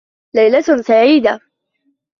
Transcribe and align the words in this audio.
ليلة 0.33 0.81
سعيدة. 0.81 1.39